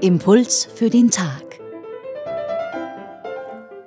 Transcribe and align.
Impuls 0.00 0.64
für 0.74 0.88
den 0.88 1.10
Tag. 1.10 1.60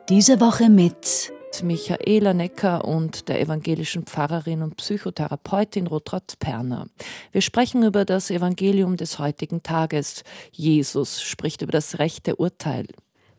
Diese 0.08 0.40
Woche 0.40 0.70
mit 0.70 1.34
Michaela 1.64 2.36
Necker 2.36 2.86
und 2.86 3.28
der 3.28 3.42
evangelischen 3.42 4.04
Pfarrerin 4.04 4.62
und 4.62 4.78
Psychotherapeutin 4.78 5.88
Rotrot 5.88 6.38
Perner. 6.38 6.86
Wir 7.32 7.42
sprechen 7.42 7.82
über 7.82 8.06
das 8.06 8.30
Evangelium 8.30 8.98
des 8.98 9.18
heutigen 9.18 9.64
Tages. 9.64 10.24
Jesus 10.52 11.24
spricht 11.24 11.64
über 11.64 11.72
das 11.72 11.98
rechte 11.98 12.36
Urteil. 12.36 12.86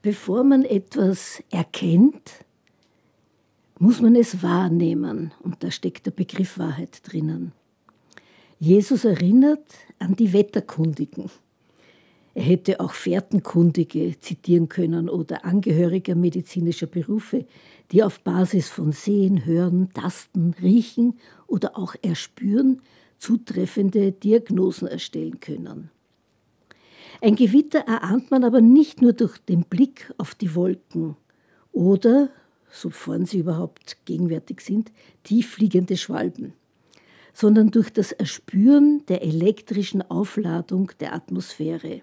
Bevor 0.03 0.43
man 0.43 0.65
etwas 0.65 1.41
erkennt, 1.53 2.45
muss 3.79 4.01
man 4.01 4.15
es 4.17 4.43
wahrnehmen. 4.43 5.33
Und 5.41 5.63
da 5.63 5.71
steckt 5.71 6.07
der 6.07 6.13
Begriff 6.13 6.59
Wahrheit 6.59 7.01
drinnen. 7.05 7.53
Jesus 8.59 9.05
erinnert 9.05 9.67
an 9.99 10.17
die 10.17 10.33
Wetterkundigen. 10.33 11.31
Er 12.35 12.43
hätte 12.43 12.81
auch 12.81 12.93
Fährtenkundige 12.93 14.19
zitieren 14.19 14.69
können 14.69 15.09
oder 15.09 15.45
Angehörige 15.45 16.17
medizinischer 16.17 16.87
Berufe, 16.87 17.47
die 17.93 18.03
auf 18.03 18.21
Basis 18.21 18.69
von 18.69 18.91
Sehen, 18.91 19.45
Hören, 19.45 19.91
Tasten, 19.93 20.55
Riechen 20.61 21.19
oder 21.47 21.79
auch 21.79 21.95
Erspüren 22.03 22.81
zutreffende 23.19 24.13
Diagnosen 24.13 24.89
erstellen 24.89 25.39
können. 25.39 25.91
Ein 27.21 27.37
Gewitter 27.37 27.81
erahnt 27.81 28.31
man 28.31 28.45
aber 28.45 28.61
nicht 28.61 29.01
nur 29.01 29.13
durch 29.13 29.39
den 29.39 29.63
Blick 29.63 30.13
auf 30.19 30.35
die 30.35 30.55
Wolken 30.55 31.17
oder, 31.73 32.31
sofern 32.75 33.25
sie 33.25 33.39
überhaupt 33.39 34.05
gegenwärtig 34.05 34.61
sind, 34.61 34.91
tieffliegende 35.23 35.97
Schwalben, 35.97 36.53
sondern 37.33 37.71
durch 37.71 37.91
das 37.91 38.13
Erspüren 38.13 39.05
der 39.07 39.23
elektrischen 39.23 40.03
Aufladung 40.03 40.91
der 41.01 41.15
Atmosphäre. 41.15 42.01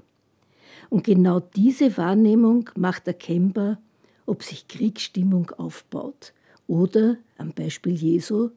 Und 0.89 1.03
genau 1.03 1.39
diese 1.39 1.97
Wahrnehmung 1.97 2.69
macht 2.75 3.08
erkennbar, 3.08 3.80
ob 4.25 4.44
sich 4.44 4.67
Kriegsstimmung 4.67 5.52
aufbaut 5.52 6.33
oder, 6.67 7.17
am 7.38 7.52
Beispiel 7.52 7.94
Jesu, 7.94 8.50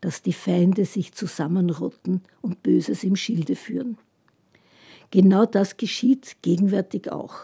dass 0.00 0.22
die 0.22 0.32
Feinde 0.32 0.84
sich 0.84 1.12
zusammenrotten 1.12 2.22
und 2.40 2.62
Böses 2.62 3.04
im 3.04 3.16
Schilde 3.16 3.56
führen. 3.56 3.98
Genau 5.10 5.44
das 5.44 5.76
geschieht 5.76 6.36
gegenwärtig 6.42 7.10
auch. 7.10 7.34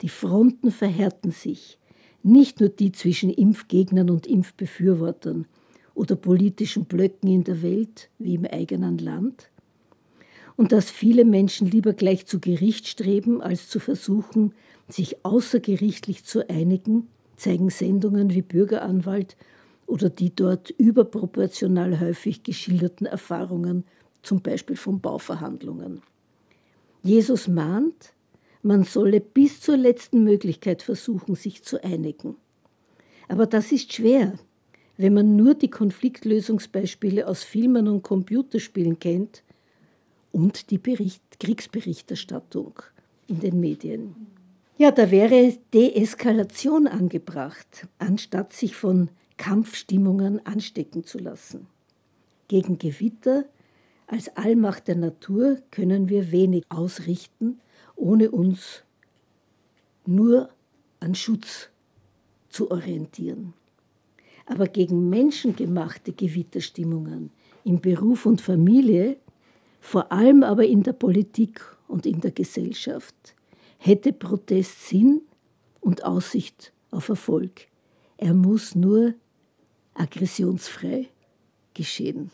Die 0.00 0.08
Fronten 0.08 0.70
verhärten 0.70 1.30
sich, 1.30 1.78
nicht 2.24 2.60
nur 2.60 2.70
die 2.70 2.90
zwischen 2.90 3.30
Impfgegnern 3.30 4.10
und 4.10 4.26
Impfbefürwortern 4.26 5.46
oder 5.94 6.16
politischen 6.16 6.86
Blöcken 6.86 7.30
in 7.30 7.44
der 7.44 7.62
Welt 7.62 8.10
wie 8.18 8.34
im 8.34 8.46
eigenen 8.46 8.98
Land, 8.98 9.50
und 10.56 10.72
dass 10.72 10.90
viele 10.90 11.24
Menschen 11.24 11.68
lieber 11.68 11.92
gleich 11.92 12.26
zu 12.26 12.38
Gericht 12.38 12.86
streben, 12.86 13.42
als 13.42 13.68
zu 13.68 13.80
versuchen, 13.80 14.52
sich 14.88 15.24
außergerichtlich 15.24 16.24
zu 16.24 16.48
einigen, 16.48 17.08
zeigen 17.36 17.70
Sendungen 17.70 18.32
wie 18.32 18.42
Bürgeranwalt 18.42 19.36
oder 19.86 20.10
die 20.10 20.34
dort 20.34 20.70
überproportional 20.70 21.98
häufig 22.00 22.42
geschilderten 22.42 23.06
Erfahrungen, 23.06 23.84
zum 24.22 24.40
Beispiel 24.40 24.76
von 24.76 25.00
Bauverhandlungen. 25.00 26.00
Jesus 27.02 27.48
mahnt, 27.48 28.14
man 28.64 28.84
solle 28.84 29.20
bis 29.20 29.60
zur 29.60 29.76
letzten 29.76 30.24
Möglichkeit 30.24 30.82
versuchen, 30.82 31.34
sich 31.34 31.62
zu 31.62 31.82
einigen. 31.82 32.36
Aber 33.28 33.46
das 33.46 33.72
ist 33.72 33.92
schwer, 33.92 34.34
wenn 34.96 35.14
man 35.14 35.36
nur 35.36 35.54
die 35.54 35.70
Konfliktlösungsbeispiele 35.70 37.26
aus 37.26 37.42
Filmen 37.42 37.88
und 37.88 38.02
Computerspielen 38.02 38.98
kennt 38.98 39.42
und 40.32 40.70
die 40.70 40.78
Bericht, 40.78 41.22
Kriegsberichterstattung 41.40 42.74
in 43.26 43.40
den 43.40 43.60
Medien. 43.60 44.14
Ja, 44.76 44.90
da 44.90 45.10
wäre 45.10 45.56
Deeskalation 45.72 46.86
angebracht, 46.86 47.86
anstatt 47.98 48.52
sich 48.52 48.76
von 48.76 49.10
Kampfstimmungen 49.36 50.44
anstecken 50.44 51.04
zu 51.04 51.18
lassen. 51.18 51.66
Gegen 52.48 52.78
Gewitter 52.78 53.44
als 54.06 54.36
Allmacht 54.36 54.88
der 54.88 54.96
Natur 54.96 55.58
können 55.70 56.08
wir 56.08 56.30
wenig 56.30 56.64
ausrichten, 56.68 57.60
ohne 57.96 58.30
uns 58.30 58.84
nur 60.06 60.50
an 61.00 61.14
Schutz 61.14 61.70
zu 62.48 62.70
orientieren. 62.70 63.54
Aber 64.46 64.66
gegen 64.66 65.08
menschengemachte 65.08 66.12
Gewitterstimmungen 66.12 67.30
in 67.64 67.80
Beruf 67.80 68.26
und 68.26 68.40
Familie 68.40 69.16
vor 69.84 70.10
allem 70.10 70.42
aber 70.42 70.64
in 70.64 70.82
der 70.82 70.94
Politik 70.94 71.60
und 71.88 72.06
in 72.06 72.22
der 72.22 72.30
Gesellschaft, 72.30 73.34
hätte 73.76 74.14
Protest 74.14 74.88
Sinn 74.88 75.20
und 75.80 76.04
Aussicht 76.04 76.72
auf 76.90 77.10
Erfolg. 77.10 77.68
Er 78.16 78.32
muss 78.32 78.74
nur 78.74 79.12
aggressionsfrei 79.92 81.10
geschehen. 81.74 82.30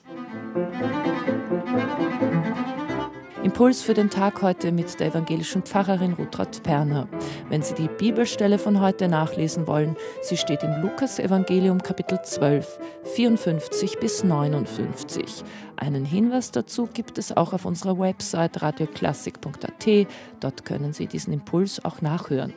Impuls 3.42 3.80
für 3.80 3.94
den 3.94 4.10
Tag 4.10 4.42
heute 4.42 4.70
mit 4.70 5.00
der 5.00 5.06
evangelischen 5.08 5.62
Pfarrerin 5.62 6.12
Rutraut 6.12 6.62
Perner. 6.62 7.08
Wenn 7.48 7.62
Sie 7.62 7.72
die 7.72 7.88
Bibelstelle 7.88 8.58
von 8.58 8.82
heute 8.82 9.08
nachlesen 9.08 9.66
wollen, 9.66 9.96
sie 10.20 10.36
steht 10.36 10.62
im 10.62 10.82
Lukas-Evangelium 10.82 11.82
Kapitel 11.82 12.20
12, 12.22 12.78
54 13.14 13.98
bis 13.98 14.22
59. 14.24 15.42
Einen 15.76 16.04
Hinweis 16.04 16.50
dazu 16.50 16.86
gibt 16.92 17.16
es 17.16 17.34
auch 17.34 17.54
auf 17.54 17.64
unserer 17.64 17.98
Website 17.98 18.60
radioklassik.at. 18.60 20.06
Dort 20.40 20.64
können 20.66 20.92
Sie 20.92 21.06
diesen 21.06 21.32
Impuls 21.32 21.82
auch 21.82 22.02
nachhören. 22.02 22.52